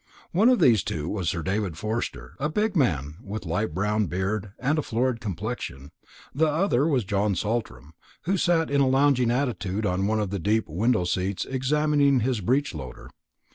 One 0.31 0.49
of 0.49 0.57
these 0.57 0.81
two 0.81 1.07
was 1.07 1.29
Sir 1.29 1.43
David 1.43 1.77
Forster, 1.77 2.33
a 2.39 2.49
big 2.49 2.75
man, 2.75 3.17
with 3.23 3.45
a 3.45 3.49
light 3.49 3.75
brown 3.75 4.07
beard 4.07 4.51
and 4.57 4.79
a 4.79 4.81
florid 4.81 5.21
complexion. 5.21 5.91
The 6.33 6.47
other 6.47 6.87
was 6.87 7.03
John 7.03 7.35
Saltram, 7.35 7.93
who 8.23 8.35
sat 8.35 8.71
in 8.71 8.81
a 8.81 8.89
lounging 8.89 9.29
attitude 9.29 9.85
on 9.85 10.07
one 10.07 10.19
of 10.19 10.31
the 10.31 10.39
deep 10.39 10.67
window 10.67 11.03
seats 11.03 11.45
examining 11.45 12.21
his 12.21 12.41
breech 12.41 12.73
loader. 12.73 13.11